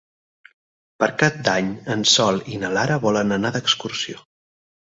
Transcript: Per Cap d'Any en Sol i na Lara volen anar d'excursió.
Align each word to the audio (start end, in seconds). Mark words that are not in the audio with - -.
Per 1.03 1.09
Cap 1.23 1.37
d'Any 1.49 1.69
en 1.97 2.07
Sol 2.13 2.43
i 2.55 2.57
na 2.65 2.75
Lara 2.79 2.99
volen 3.07 3.37
anar 3.39 3.53
d'excursió. 3.59 4.27